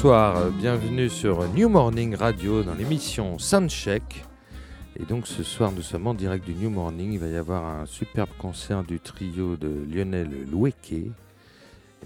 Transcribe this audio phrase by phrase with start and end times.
[0.00, 4.24] Bonsoir, bienvenue sur New Morning Radio dans l'émission Soundcheck.
[4.94, 7.64] Et donc ce soir nous sommes en direct du New Morning, il va y avoir
[7.64, 10.92] un superbe concert du trio de Lionel Loueke.
[10.92, 11.10] Et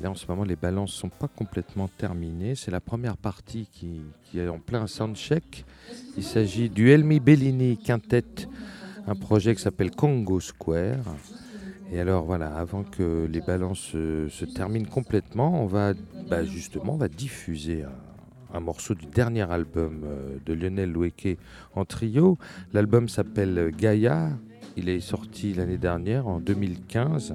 [0.01, 4.01] là en ce moment les balances sont pas complètement terminées, c'est la première partie qui,
[4.25, 5.67] qui est en plein soundcheck.
[6.17, 8.49] Il s'agit du Elmi Bellini Quintet,
[9.07, 11.15] un projet qui s'appelle Congo Square.
[11.93, 15.93] Et alors voilà, avant que les balances se, terminent complètement, on va
[16.31, 17.91] bah, justement on va diffuser un,
[18.55, 21.39] un morceau du dernier album euh, de Lionel Loueke
[21.75, 22.39] en trio.
[22.73, 24.31] L'album s'appelle Gaïa.
[24.77, 27.35] Il est sorti l'année dernière, en 2015.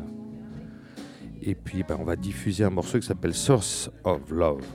[1.41, 4.65] Et puis bah, on va diffuser un morceau qui s'appelle Source of Love.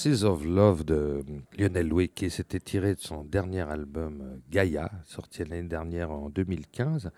[0.00, 1.22] Sources of Love de
[1.58, 6.30] Lionel Louis qui s'était tiré de son dernier album euh, Gaia, sorti l'année dernière en
[6.30, 7.10] 2015,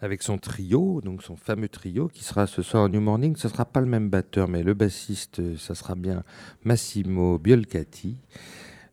[0.00, 3.36] avec son trio, donc son fameux trio qui sera ce soir au New Morning.
[3.36, 6.22] Ce ne sera pas le même batteur, mais le bassiste, euh, ça sera bien
[6.64, 8.16] Massimo Biolcati.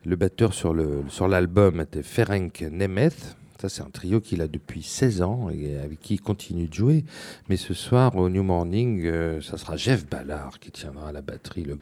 [0.03, 3.37] Le batteur sur l'album sur était Ferenc Nemeth.
[3.61, 6.73] Ça, c'est un trio qu'il a depuis 16 ans et avec qui il continue de
[6.73, 7.05] jouer.
[7.47, 11.63] Mais ce soir, au New Morning, euh, ça sera Jeff Ballard qui tiendra la batterie.
[11.63, 11.77] Le...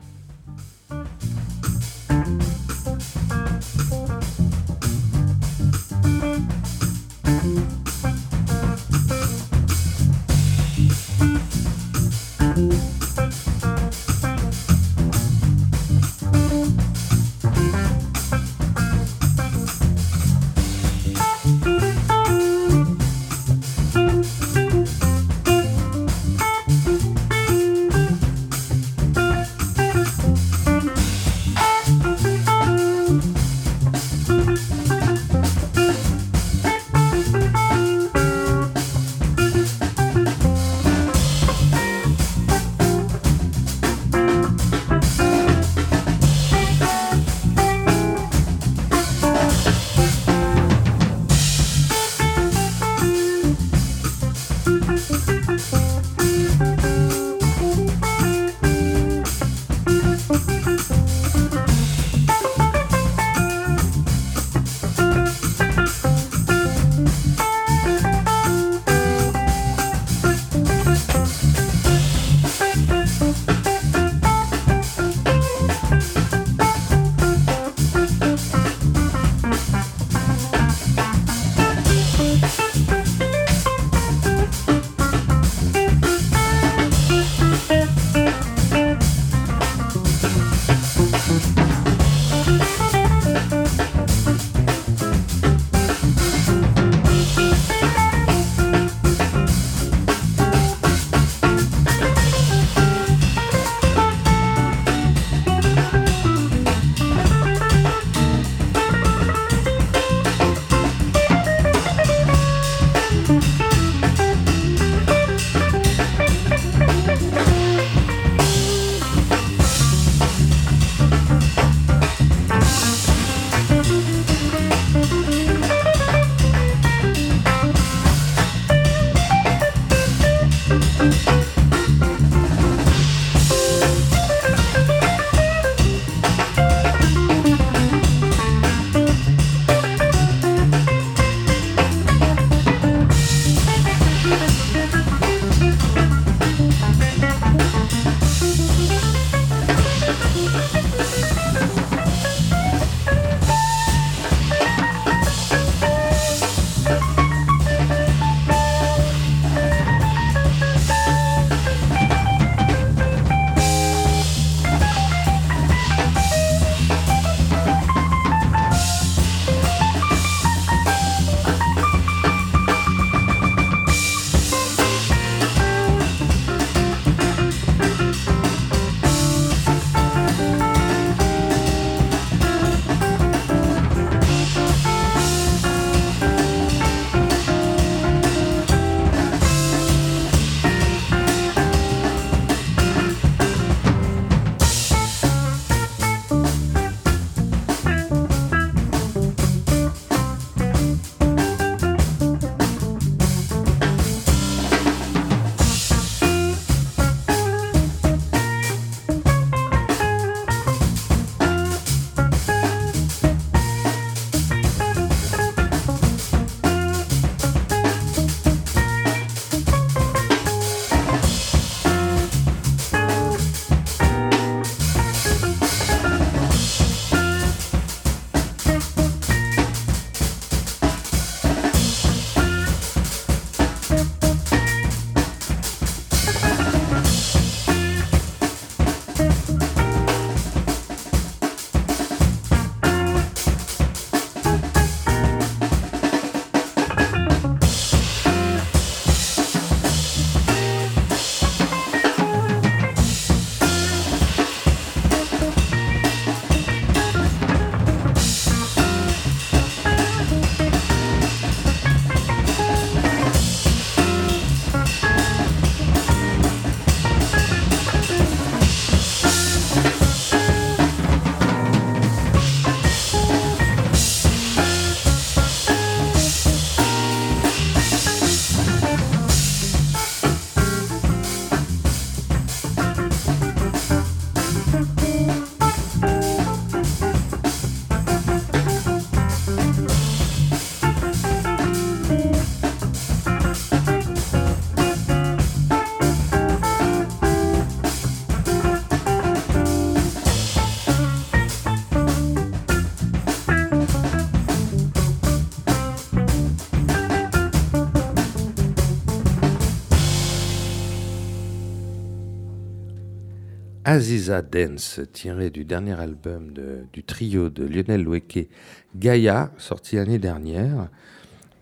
[313.97, 316.53] Aziza Dance, tiré du dernier album
[316.93, 318.47] du trio de Lionel Loueke,
[318.95, 320.89] Gaia, sorti l'année dernière.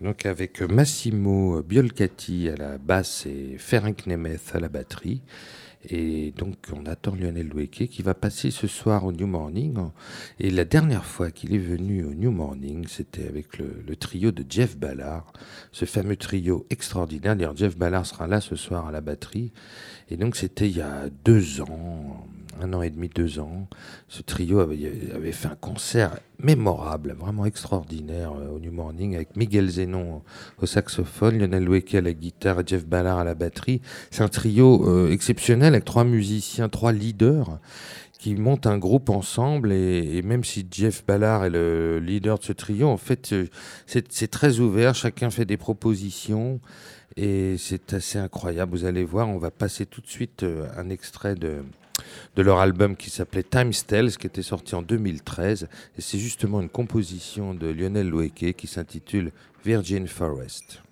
[0.02, 5.22] Donc avec Massimo Biolcati à la basse et Ferenc Nemeth à la batterie.
[5.88, 9.78] Et donc, on attend Lionel Loueke qui va passer ce soir au New Morning.
[10.40, 14.44] Et la dernière fois qu'il est venu au New Morning, c'était avec le, trio de
[14.48, 15.32] Jeff Ballard,
[15.72, 17.36] ce fameux trio extraordinaire.
[17.36, 19.52] D'ailleurs, Jeff Ballard sera là ce soir à la batterie.
[20.10, 22.26] Et donc, c'était il y a deux ans,
[22.60, 23.68] un an et demi, deux ans.
[24.08, 29.68] Ce trio avait, fait un concert mémorable, vraiment extraordinaire euh, au New Morning avec Miguel
[29.68, 30.22] Zenon
[30.60, 33.80] au saxophone, Lionel Loueke à la guitare et Jeff Ballard à la batterie.
[34.10, 37.58] C'est un trio euh, exceptionnel avec trois musiciens, trois leaders
[38.18, 42.52] qui montent un groupe ensemble et, même si Jeff Ballard est le leader de ce
[42.52, 43.46] trio, en fait, euh,
[43.86, 46.60] c'est très ouvert, chacun fait des propositions
[47.16, 48.72] et c'est assez incroyable.
[48.72, 50.44] Vous allez voir, on va passer tout de suite
[50.76, 51.62] un extrait de,
[52.36, 55.68] de leur album qui s'appelait Time Stells, qui était sorti en 2013.
[55.96, 59.32] Et c'est justement une composition de Lionel Loueke qui s'intitule
[59.64, 60.82] Virgin Forest.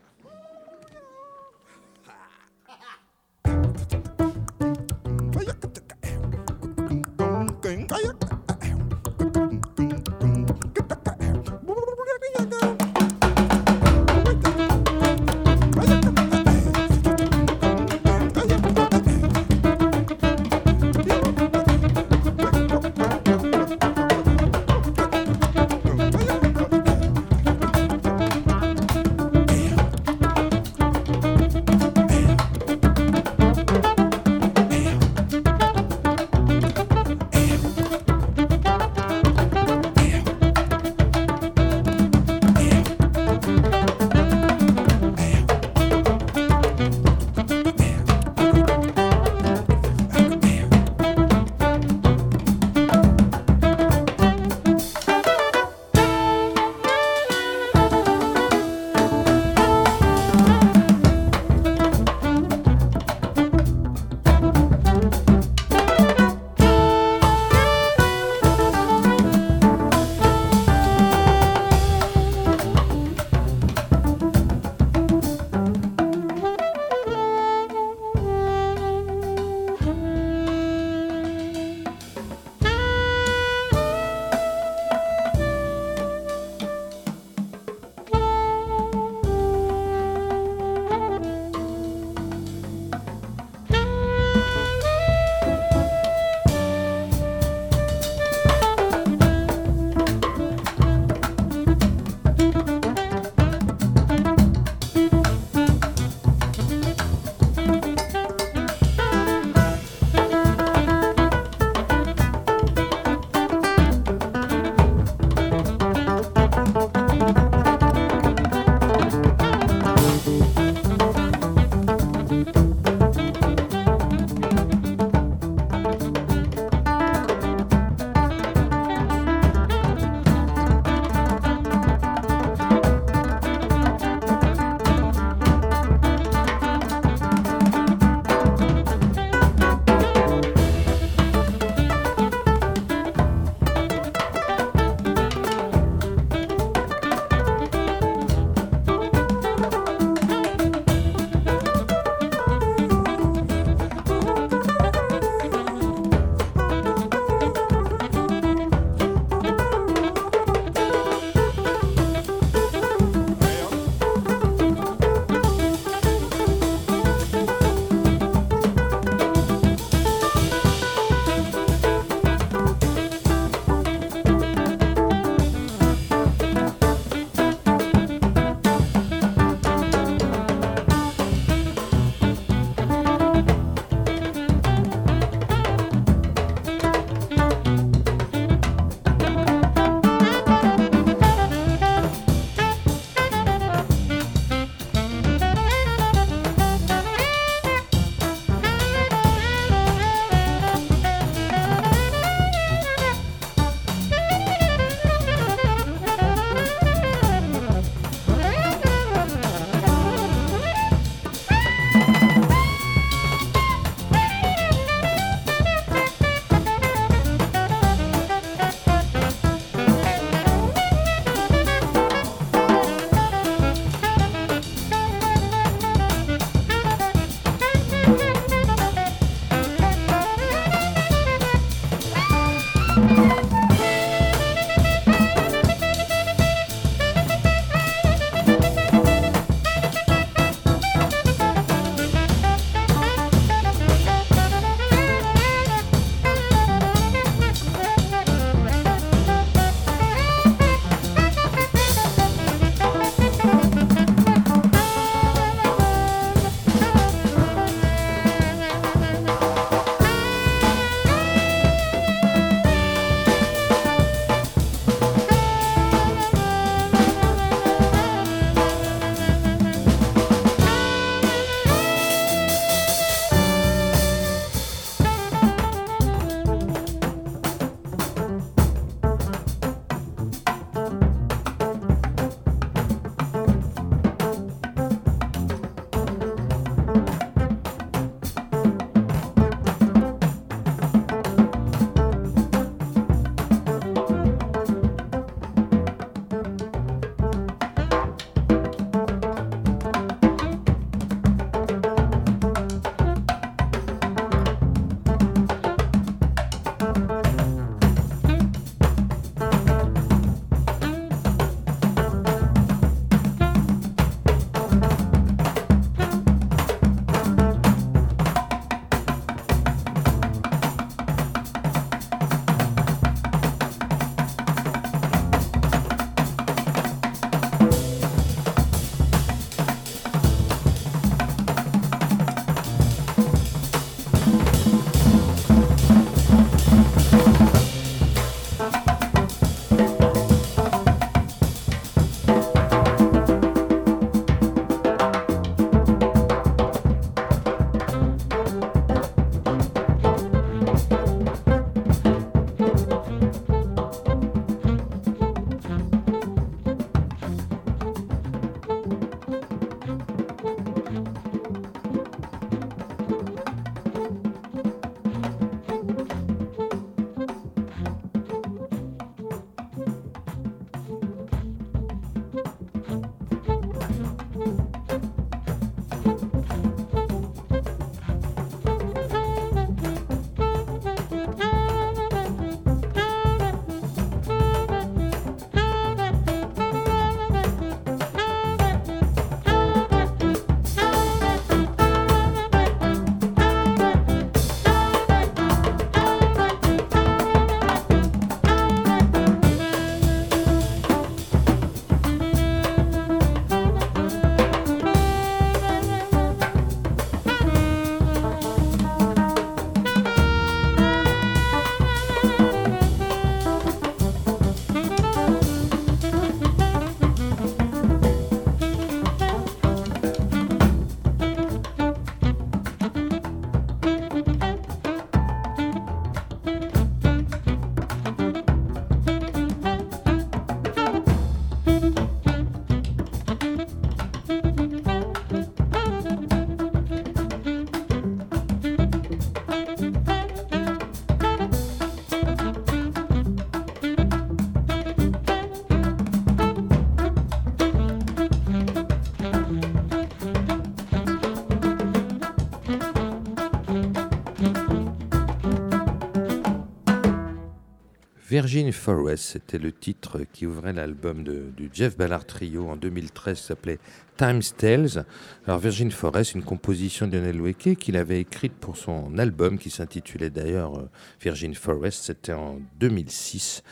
[458.34, 463.46] Virgin Forest, c'était le titre qui ouvrait l'album du Jeff Ballard Trio en 2013 qui
[463.46, 463.78] s'appelait
[464.16, 465.06] Times Tales.
[465.46, 469.70] Alors Virgin Forest, une composition de Lionel Weke qu'il avait écrite pour son album qui
[469.70, 470.90] s'intitulait d'ailleurs euh,
[471.22, 473.62] Virgin Forest, c'était en 2006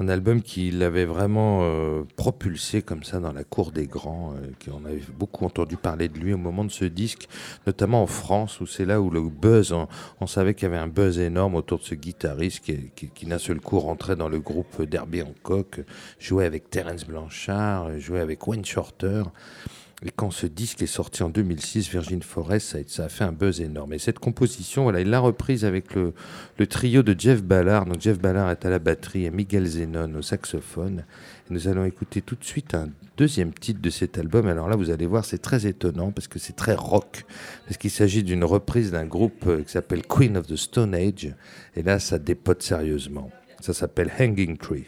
[0.00, 4.70] un album qui l'avait vraiment euh, propulsé comme ça dans la cour des grands, euh,
[4.72, 7.28] on avait beaucoup entendu parler de lui au moment de ce disque,
[7.66, 9.74] notamment en France, où c'est là où le buzz,
[10.20, 13.38] on, savait qu'il y avait un buzz énorme autour de ce guitariste qui, qui, d'un
[13.38, 15.82] seul coup rentrait dans le groupe d'Herbie Hancock,
[16.18, 19.24] jouait avec Terence Blanchard, jouait avec Wayne Shorter.
[20.02, 23.60] Et quand ce disque est sorti en 2006, Virgin Forest, ça a, fait un buzz
[23.60, 23.92] énorme.
[23.92, 26.14] Et cette composition, voilà, il l'a reprise avec le,
[26.66, 27.84] trio de Jeff Ballard.
[27.84, 31.04] Donc Jeff Ballard est à la batterie et Miguel Zenon au saxophone.
[31.50, 34.46] Et nous allons écouter tout de suite un deuxième titre de cet album.
[34.46, 37.26] Alors là, vous allez voir, c'est très étonnant parce que c'est très rock.
[37.66, 41.34] Parce qu'il s'agit d'une reprise d'un groupe euh, qui s'appelle Queen of the Stone Age.
[41.76, 43.30] Et là, ça dépote sérieusement.
[43.60, 44.86] Ça s'appelle Hanging Tree.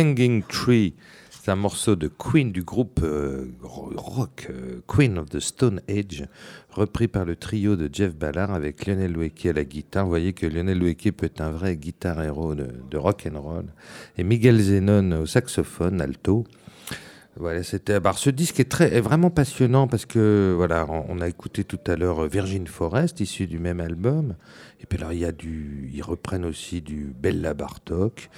[0.00, 0.94] Hanging Tree.
[1.28, 6.24] C'est un morceau de Queen du groupe euh, rock euh, Queen of the Stone Age,
[6.70, 10.04] repris par le trio de Jeff Ballard avec Lionel Loueke à la guitare.
[10.04, 13.38] Vous voyez que Lionel Loueke peut être un vrai guitar héros de, de rock and
[13.38, 13.66] roll.
[14.16, 16.46] Et Miguel Zenon au saxophone alto.
[17.36, 18.00] Voilà, c'était.
[18.00, 21.78] Bah, ce disque est très, est vraiment passionnant parce que voilà, on, a écouté tout
[21.86, 24.34] à l'heure Virgin Forest, issu du même album.
[24.82, 28.30] Et puis alors il y a du, ils reprennent aussi du Bella Bartok.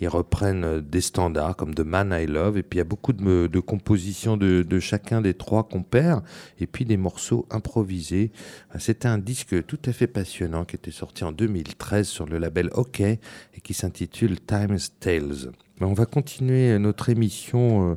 [0.00, 2.58] Ils reprennent des standards comme The Man I Love.
[2.58, 6.22] Et puis il y a beaucoup de, de compositions de, de, chacun des trois compères.
[6.60, 8.30] Et puis des morceaux improvisés.
[8.78, 12.70] C'était un disque tout à fait passionnant qui était sorti en 2013 sur le label
[12.74, 13.18] OK et
[13.62, 15.52] qui s'intitule Times Tales.
[15.80, 17.92] On va continuer notre émission.
[17.92, 17.94] Euh,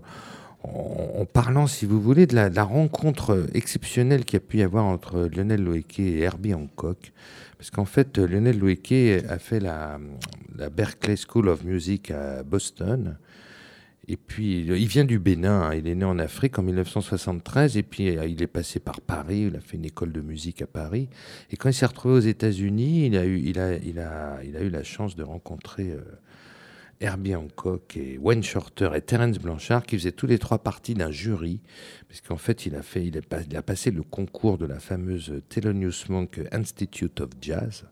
[0.63, 4.85] en, parlant, si vous voulez, de la, rencontre exceptionnelle qu'il y a pu y avoir
[4.85, 7.13] entre Lionel Loeke et Herbie Hancock.
[7.59, 9.99] Parce qu'en fait, Lionel Loeke a fait la,
[10.57, 13.17] la, Berkeley School of Music à Boston.
[14.07, 15.75] Et puis, il vient du Bénin, hein.
[15.75, 19.55] il est né en Afrique en 1973, et puis il est passé par Paris, il
[19.55, 21.09] a fait une école de musique à Paris.
[21.51, 26.01] Et quand il s'est retrouvé aux États-Unis, il a eu la chance de rencontrer euh,
[27.01, 31.11] Herbie Hancock et Wayne Shorter et Terence Blanchard qui faisaient tous les trois partie d'un
[31.11, 31.61] jury,
[32.07, 36.05] parce qu'en fait il a, fait, il a passé le concours de la fameuse Thelonious
[36.09, 37.85] Monk Institute of Jazz.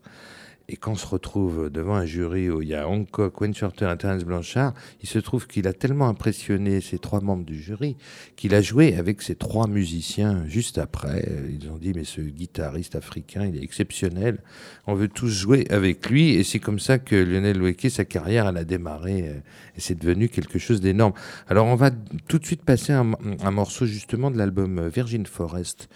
[0.69, 3.89] Et quand on se retrouve devant un jury où il y a Hancock, Wayne Shorter
[3.89, 7.95] et Terence Blanchard, il se trouve qu'il a tellement impressionné ces trois membres du jury
[8.35, 11.25] qu'il a joué avec ces trois musiciens juste après.
[11.49, 14.39] Ils ont dit, mais ce guitariste africain, il est exceptionnel.
[14.87, 16.31] On veut tous jouer avec lui.
[16.31, 19.29] Et c'est comme ça que Lionel Loueke, sa carrière, elle a démarré.
[19.29, 19.39] Euh,
[19.77, 21.13] et c'est devenu quelque chose d'énorme.
[21.47, 21.91] Alors on va
[22.27, 25.87] tout de suite passer un, un morceau justement de l'album Virgin Forest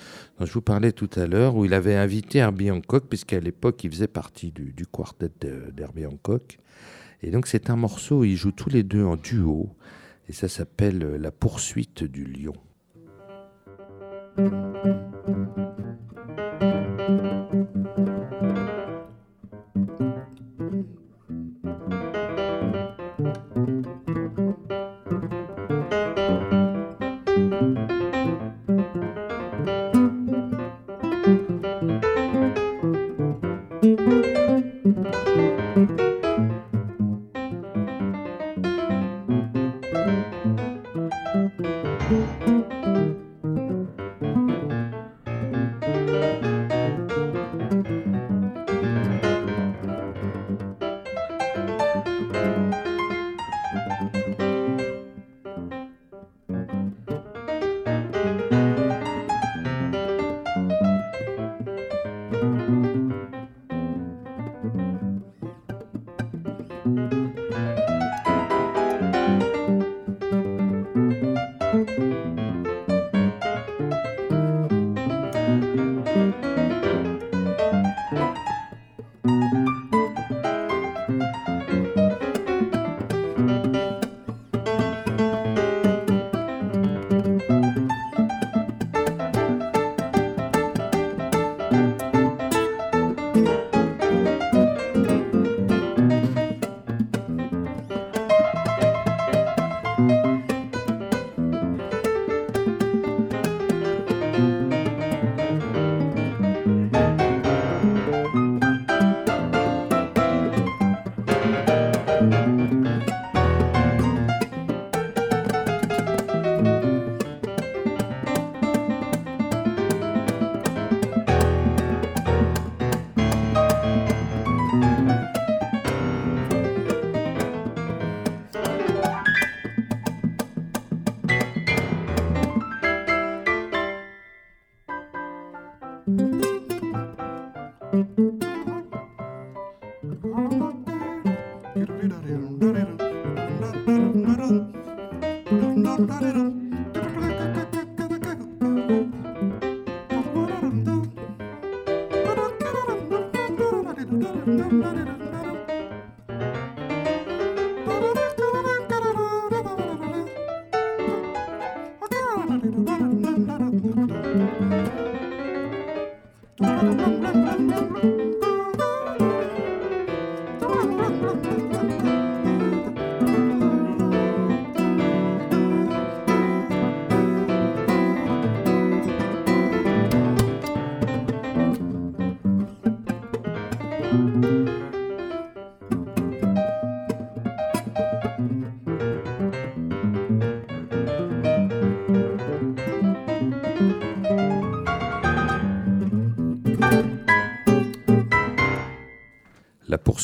[0.46, 3.92] je vous parlais tout à l'heure, où il avait invité Herbie Hancock, puisqu'à l'époque il
[3.92, 5.30] faisait partie du, du quartet
[5.74, 6.58] d'Herbie Hancock.
[7.24, 9.70] Et donc c'est un morceau où ils jouent tous les deux en duo,
[10.30, 12.54] et ça s'appelle La poursuite du lion.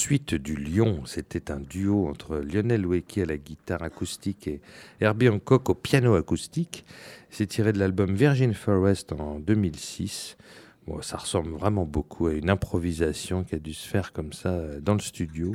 [0.08, 1.02] Poursuite du lion.
[1.06, 4.62] C'était un duo entre Lionel Loueki à la guitare acoustique et
[5.02, 6.86] Herbie Hancock au piano acoustique.
[7.30, 10.38] C'est tiré de l'album Virgin Forest en 2006.
[10.88, 14.52] Bon, ça ressemble vraiment beaucoup à une improvisation qui a dû se faire comme ça
[14.52, 15.54] euh, dans le studio.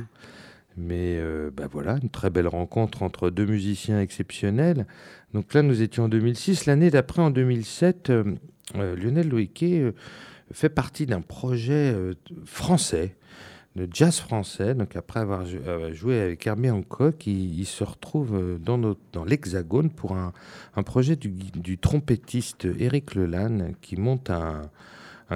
[0.77, 4.85] Mais euh, bah voilà, une très belle rencontre entre deux musiciens exceptionnels.
[5.33, 6.67] Donc là, nous étions en 2006.
[6.67, 8.35] L'année d'après, en 2007, euh,
[8.75, 9.95] Lionel Loueke
[10.51, 11.95] fait partie d'un projet
[12.45, 13.15] français
[13.75, 14.75] de jazz français.
[14.75, 19.89] Donc après avoir euh, joué avec Herbie Hancock, il, se retrouve euh, dans, dans l'Hexagone
[19.89, 20.33] pour un,
[20.83, 24.61] projet du, trompettiste Eric Lelanne qui monte un,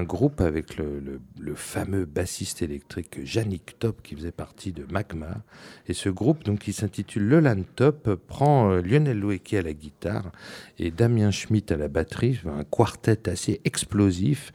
[0.04, 1.20] groupe avec le,
[1.56, 5.42] fameux bassiste électrique Yannick Top qui faisait partie de Magma.
[5.88, 10.32] Et ce groupe, donc, qui s'intitule Lelanne Top, prend euh, Lionel Loueki à la guitare
[10.78, 14.52] et Damien Schmitt à la batterie, un quartet assez explosif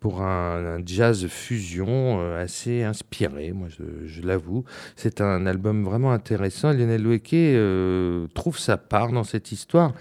[0.00, 4.64] pour un, jazz fusion euh, assez inspiré, moi je, l'avoue.
[4.94, 6.72] C'est un album vraiment intéressant.
[6.72, 9.94] Lionel Loueke euh, trouve sa part dans cette histoire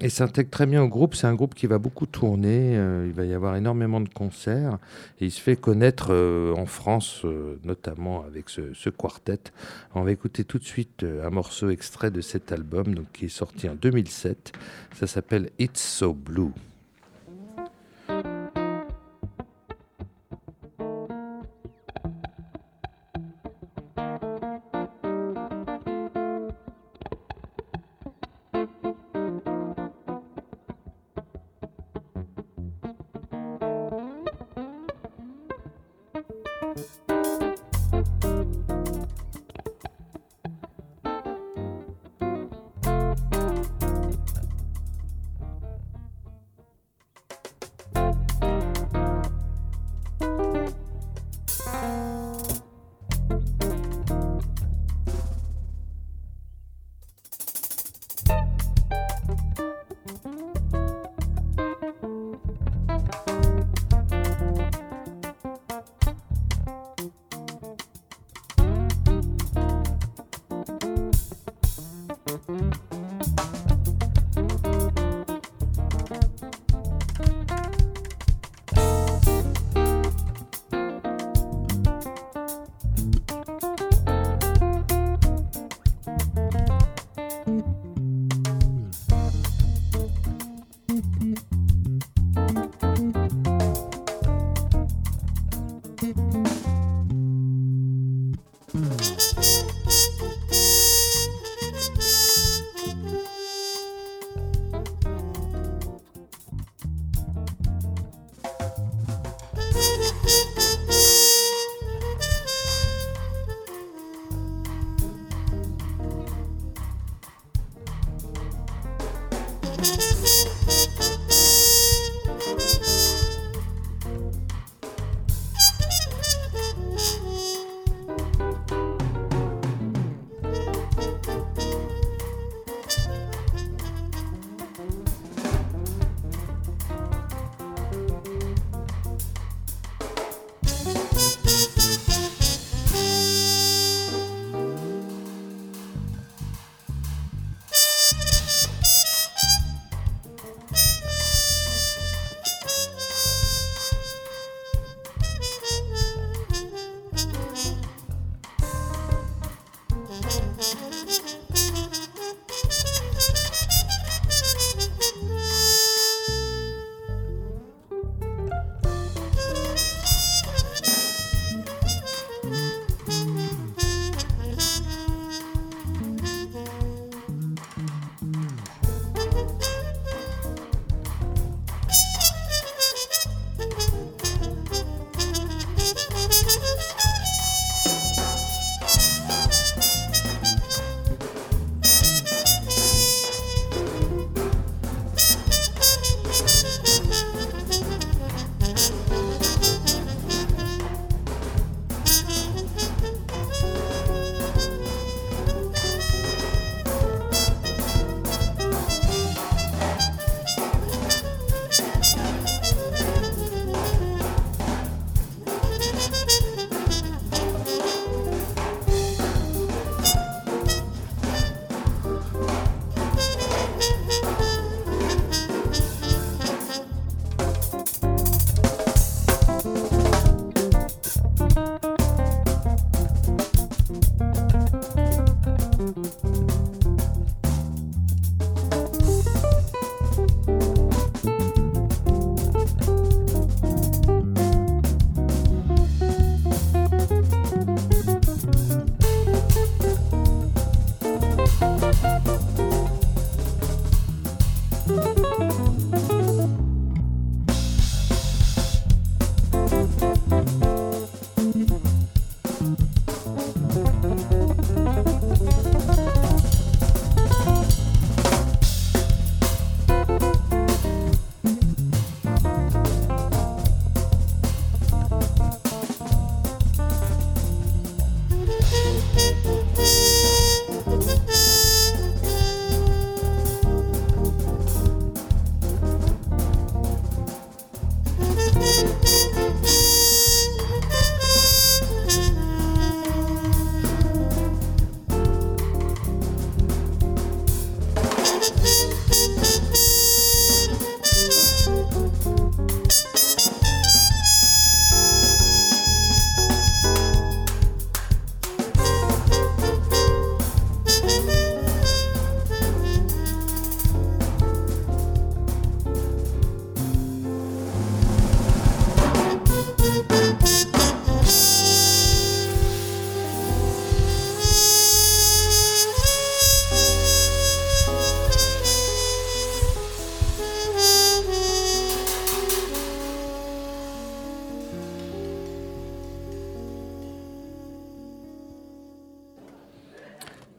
[0.00, 1.14] et s'intègre très bien au groupe.
[1.14, 4.78] C'est un groupe qui va beaucoup tourner, euh, il va y avoir énormément de concerts
[5.20, 6.14] et il se fait connaître
[6.56, 7.24] en France,
[7.64, 9.40] notamment avec ce, quartet.
[9.94, 13.68] On va écouter tout de suite un morceau extrait de cet album qui est sorti
[13.68, 14.52] en 2007.
[14.94, 16.52] Ça s'appelle It's So Blue.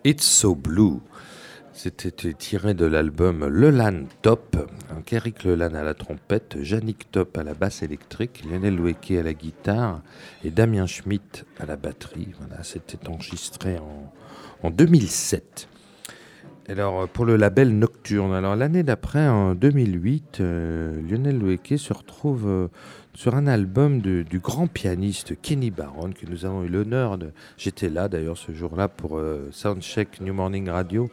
[0.05, 1.01] It's So Blue.
[1.73, 4.55] C'était tiré de l'album Lelan Top.
[5.11, 9.33] Eric Lelan à la trompette, Yannick Top à la basse électrique, Lionel Loueke à la
[9.33, 10.01] guitare
[10.45, 12.29] et Damien Schmitt à la batterie.
[12.63, 13.77] C'était enregistré
[14.63, 15.67] en, 2007.
[16.69, 22.47] Alors pour le label Nocturne, alors l'année d'après, en 2008, euh, Lionel Loueke se retrouve
[22.47, 22.67] euh,
[23.15, 27.31] sur un album du grand pianiste Kenny Barron que nous avons eu l'honneur de.
[27.57, 31.09] J'étais là d'ailleurs ce jour-là pour euh, Soundcheck New Morning Radio.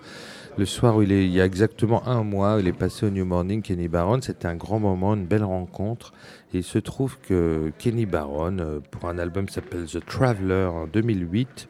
[0.58, 3.10] Le soir où il, est, il y a exactement un mois, il est passé au
[3.10, 4.20] New Morning, Kenny Barron.
[4.20, 6.12] C'était un grand moment, une belle rencontre.
[6.52, 10.66] Et il se trouve que Kenny Barron, euh, pour un album qui s'appelle The Traveler
[10.66, 11.66] en 2008,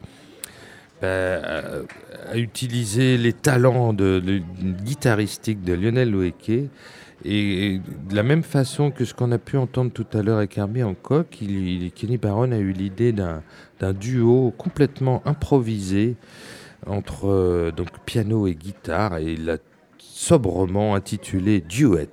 [1.01, 1.85] ben,
[2.31, 4.41] a utilisé les talents de, de,
[4.83, 6.69] guitaristiques de Lionel Loueke
[7.25, 10.57] et de la même façon que ce qu'on a pu entendre tout à l'heure avec
[10.57, 13.41] Herbie Hancock, il, Kenny Barron a eu l'idée d'un
[13.93, 16.15] duo complètement improvisé
[16.85, 19.57] entre euh, donc piano et guitare et il l'a
[19.97, 22.07] sobrement intitulé Duet.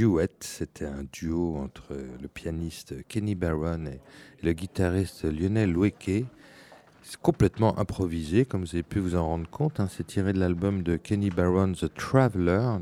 [0.00, 0.30] Duet.
[0.40, 4.00] C'était un duo entre le pianiste Kenny Barron et
[4.42, 6.24] le guitariste Lionel Loueke.
[7.02, 9.78] C'est complètement improvisé, comme vous avez pu vous en rendre compte.
[9.78, 9.88] Hein.
[9.90, 12.78] C'est tiré de l'album de Kenny Barron, The Traveler,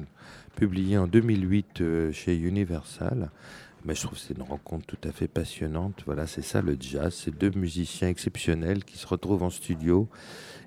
[0.54, 3.32] publié en 2008 euh, chez Universal.
[3.88, 6.02] Mais je trouve que c'est une rencontre tout à fait passionnante.
[6.04, 7.22] Voilà, c'est ça le jazz.
[7.24, 10.08] C'est deux musiciens exceptionnels qui se retrouvent en studio.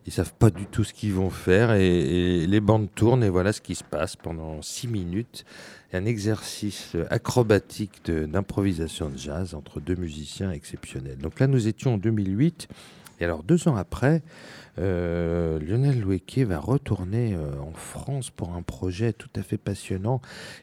[0.08, 3.54] Ils savent pas du tout ce qu'ils vont faire et, les bandes tournent et voilà
[3.54, 5.46] ce qui se passe pendant six minutes.
[5.94, 11.20] Un exercice acrobatique d'improvisation de, de jazz entre deux musiciens exceptionnels.
[11.20, 12.70] Donc là, nous étions en 2008.
[13.22, 14.24] Et alors, deux ans après,
[14.80, 20.22] euh, Lionel Loueke va retourner euh, en France pour un projet tout à fait passionnant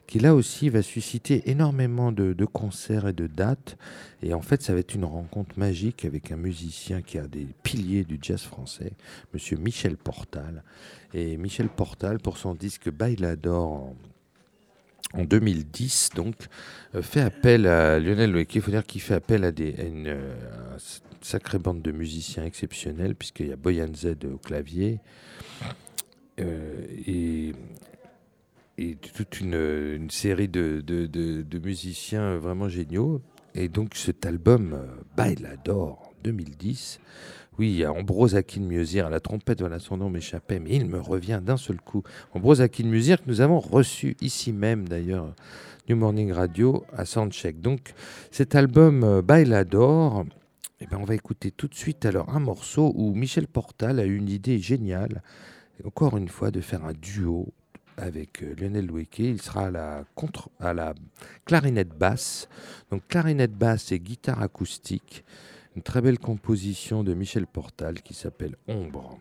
[0.08, 3.76] qui là aussi va susciter énormément de, concerts et de dates.
[4.22, 7.46] Et en fait, ça va être une rencontre magique avec un musicien qui a des
[7.62, 8.92] piliers du jazz français,
[9.32, 10.64] monsieur Michel Portal.
[11.14, 13.96] Et Michel Portal, pour son disque Bailador en,
[15.14, 16.34] en 2010, donc,
[16.96, 18.56] euh, fait appel à Lionel Loueke.
[18.56, 20.18] Il faut dire qu'il fait appel à, des, une,
[21.28, 24.98] sacrée bande de musiciens exceptionnels, puisqu'il y a Boyan Z au clavier
[26.40, 27.52] euh, et,
[28.78, 33.20] et, toute une, série de, de, musiciens vraiment géniaux.
[33.54, 37.00] Et donc cet album, euh, Bailador 2010,
[37.58, 40.70] oui, il y a Ambrose Akin Musir à la trompette, voilà son nom m'échappait, mais
[40.76, 42.04] il me revient d'un seul coup.
[42.32, 45.34] Ambrose Akin Musir que nous avons reçu ici même d'ailleurs,
[45.88, 47.60] New Morning Radio à Soundcheck.
[47.60, 47.94] Donc
[48.30, 50.24] cet album euh, Bailador,
[50.80, 54.04] eh ben, on va écouter tout de suite alors un morceau où Michel Portal a
[54.04, 55.22] eu une idée géniale,
[55.84, 57.52] encore une fois, de faire un duo
[57.96, 59.18] avec euh, Lionel Loueke.
[59.18, 60.94] Il sera à la, contre, à la
[61.44, 62.48] clarinette basse.
[62.90, 65.24] Donc clarinette basse et guitare acoustique.
[65.74, 69.18] Une très belle composition de Michel Portal qui s'appelle Ombre.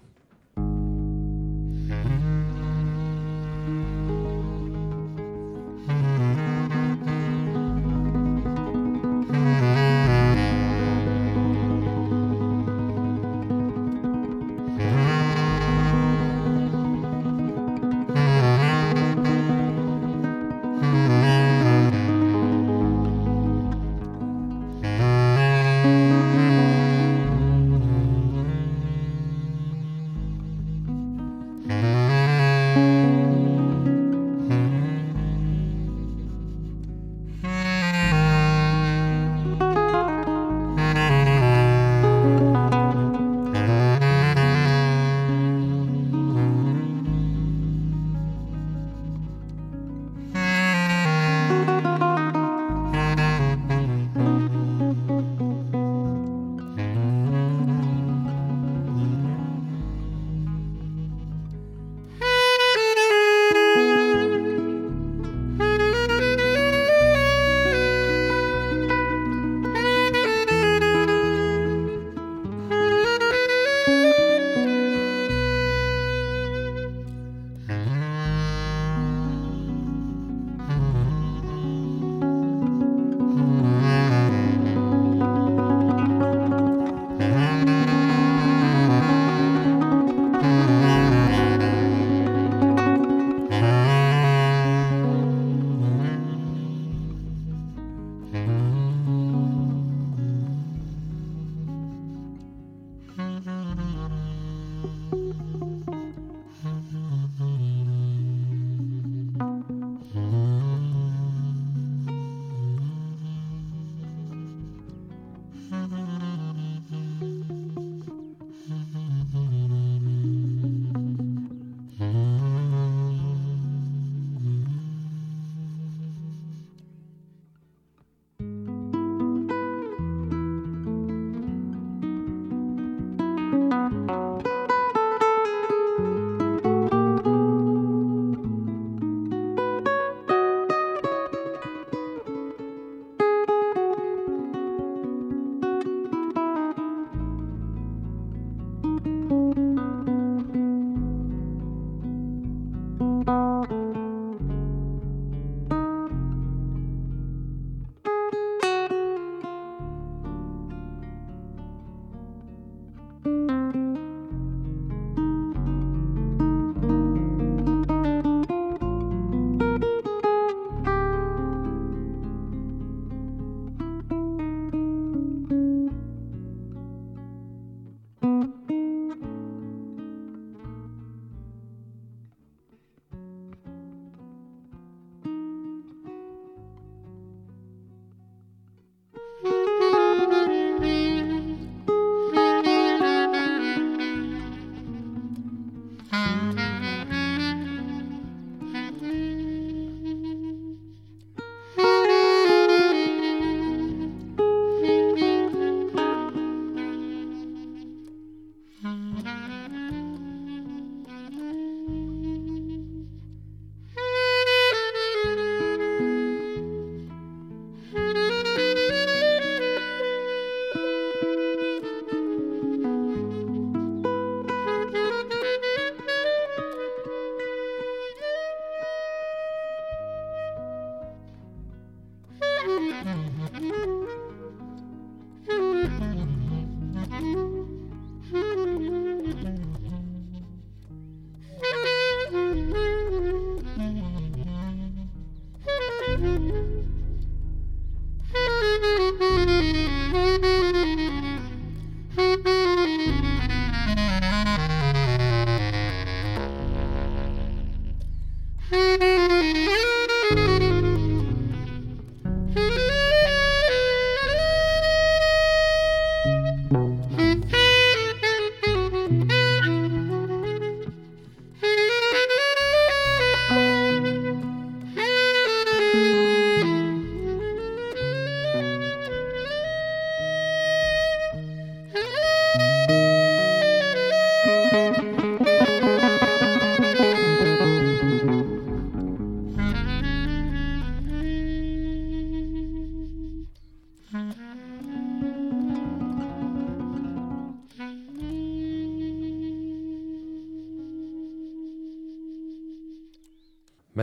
[208.84, 209.07] Mm-hmm.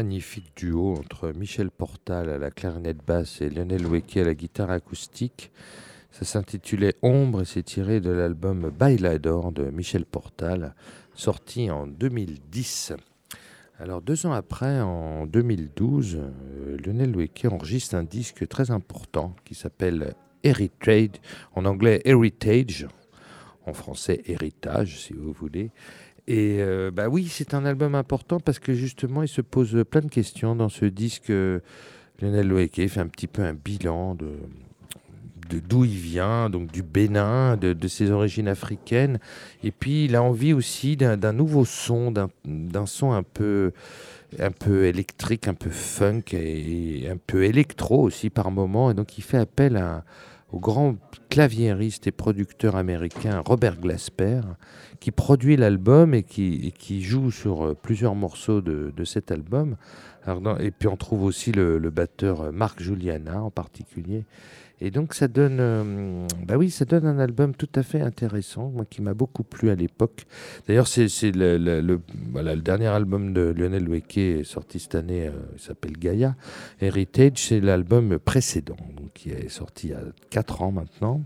[0.04, 4.70] Magnifique duo entre Michel Portal à la clarinette basse et Lionel Weke à la guitare
[4.70, 5.50] acoustique.
[6.10, 10.74] Ça s'intitulait Ombre et c'est tiré de l'album Bailador de Michel Portal,
[11.14, 12.92] sorti en 2010.
[13.78, 19.54] Alors deux ans après, en 2012, euh, Lionel Weke enregistre un disque très important qui
[19.54, 21.18] s'appelle Heritage,
[21.54, 22.86] en anglais Heritage,
[23.64, 25.70] en français Héritage si vous voulez.
[26.26, 30.00] Et euh, bah oui, c'est un album important parce que justement, il se pose plein
[30.00, 31.30] de questions dans ce disque.
[31.30, 31.60] Euh,
[32.20, 34.30] Lionel Loeke fait un petit peu un bilan de
[35.60, 39.18] d'où il vient, donc du Bénin, de, ses origines africaines.
[39.62, 43.72] Et puis, il a envie aussi d'un nouveau son, d'un son un peu,
[44.38, 48.90] un peu électrique, un peu funk et, un peu électro aussi par moment.
[48.90, 49.76] Et donc, il fait appel
[50.54, 50.94] au grand
[51.30, 54.40] claviériste et producteur américain Robert Glasper,
[55.00, 59.74] qui produit l'album et qui, joue sur euh, plusieurs morceaux de, de cet album.
[60.60, 64.26] et puis on trouve aussi le, batteur euh, Marc Juliana en particulier.
[64.80, 68.70] Et donc ça donne, euh, bah oui, ça donne un album tout à fait intéressant,
[68.70, 70.26] moi qui m'a beaucoup plu à l'époque.
[70.66, 76.34] D'ailleurs, c'est le, dernier album de Lionel Weke sorti cette année, il s'appelle Gaia.
[76.80, 78.76] Heritage, c'est l'album précédent,
[79.14, 81.22] qui est sorti il y a 4 ans maintenant.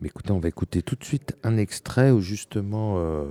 [0.00, 3.24] Mais écoutez, on va écouter tout de suite un extrait où justement euh,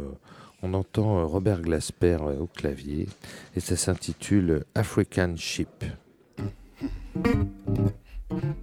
[0.61, 3.07] on entend euh, Robert Glasper euh, au clavier
[3.55, 5.83] et ça s'intitule African Ship.
[8.31, 8.55] うん。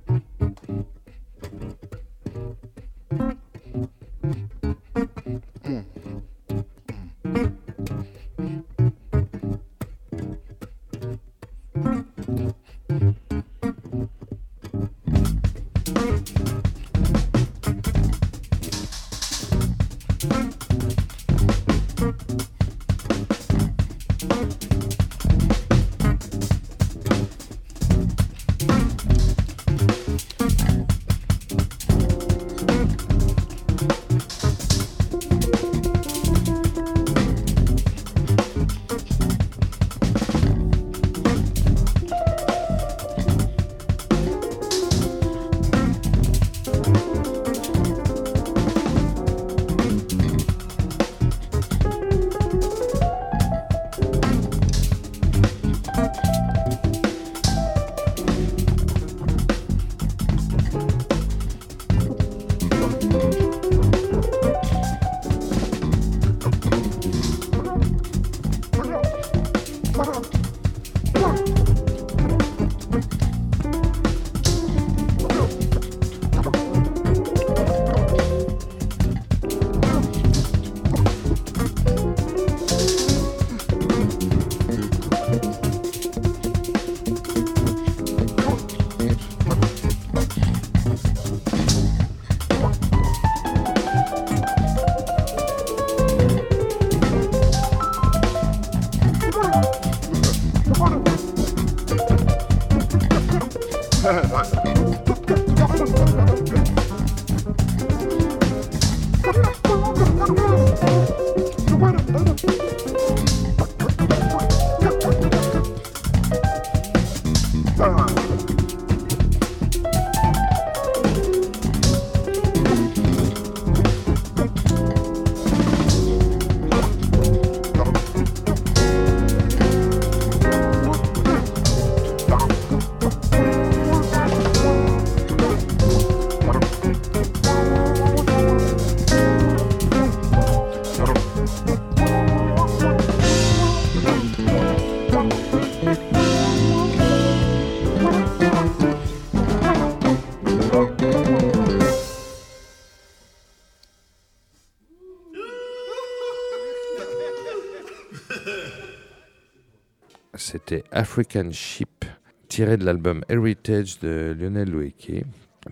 [160.93, 162.05] African Ship,
[162.49, 165.25] tiré de l'album Heritage de Lionel Loueke.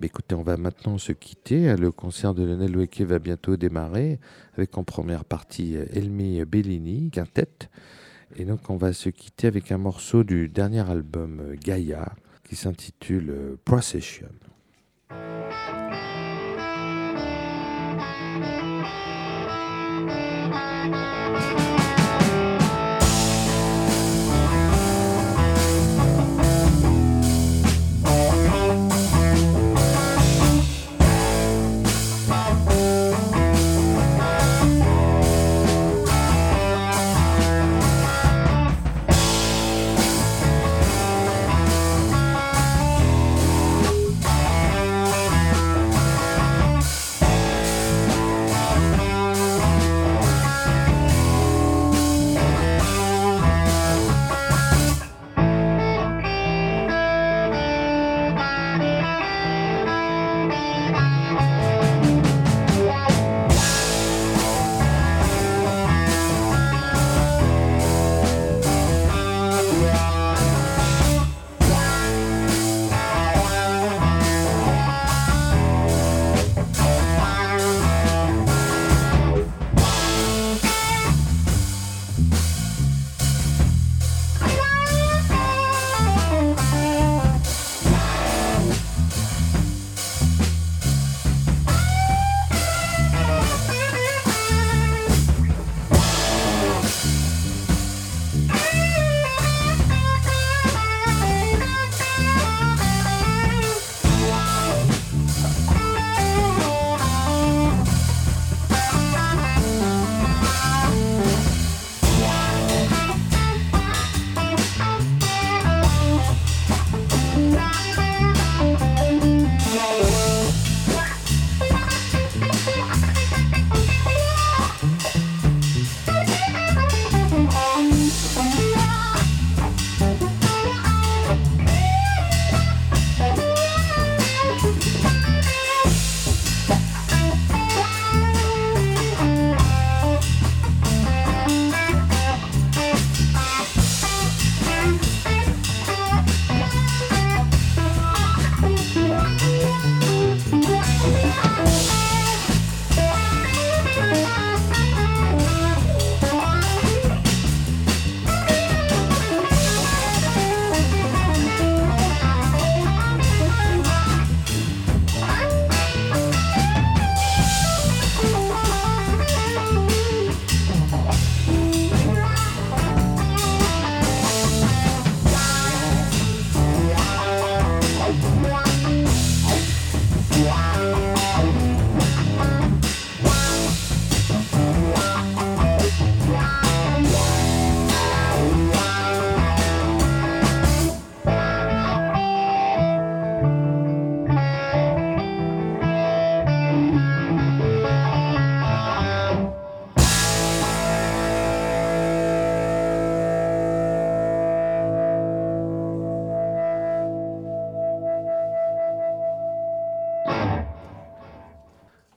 [0.02, 1.76] écoutez, on va maintenant se quitter.
[1.76, 4.18] Le concert de Lionel Loueke va bientôt démarrer
[4.56, 7.68] avec en première partie Elmi Bellini, quintette.
[8.36, 13.56] Et donc on va se quitter avec un morceau du dernier album Gaia qui s'intitule
[13.64, 14.28] Procession.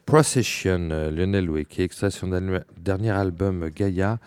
[0.10, 2.30] Procession, euh, Lionel Louek, extrait son
[2.78, 4.18] dernier album Gaia.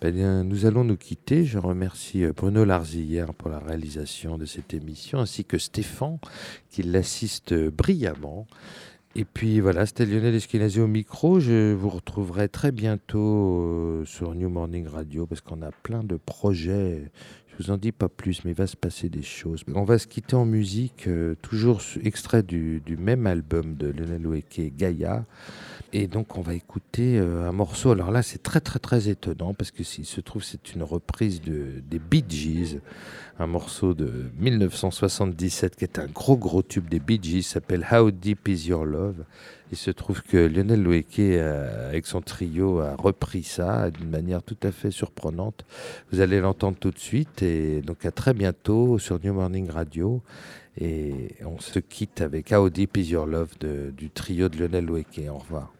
[0.00, 1.44] Ben, nous allons nous quitter.
[1.44, 6.18] Je remercie euh, Bruno Larzillière pour la réalisation de cette émission, ainsi que Stéphane
[6.70, 8.46] qui l'assiste brillamment.
[9.16, 11.40] Et puis voilà, c'était Lionel Esquinazzi au micro.
[11.40, 16.16] Je vous retrouverai très bientôt euh, sur New Morning Radio parce qu'on a plein de
[16.16, 17.10] projets
[17.58, 19.62] je vous en dis pas plus, mais il va se passer des choses.
[19.74, 24.74] On va se quitter en musique, euh, toujours extrait du, même album de Lionel Weke,
[24.76, 25.24] Gaia.
[25.92, 27.90] Et donc on va écouter euh, un morceau.
[27.90, 31.42] Alors là, c'est très très très étonnant parce que s'il se trouve c'est une reprise
[31.42, 32.80] de, des Bee Gees,
[33.42, 38.12] un morceau de 1977 qui est un gros gros tube des Bee Gees, s'appelle How
[38.12, 39.24] Deep Is Your Love.
[39.72, 44.42] Il se trouve que Lionel Loeke, euh, avec son trio, a repris ça d'une manière
[44.42, 45.64] tout à fait surprenante.
[46.12, 47.42] Vous allez l'entendre tout de suite.
[47.42, 50.22] Et donc à très bientôt sur New Morning Radio.
[50.80, 55.20] Et on se quitte avec How Deep Is Your Love du trio de Lionel Loeke.
[55.28, 55.72] Au revoir.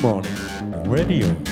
[0.00, 0.30] Morning
[0.86, 1.47] Radio.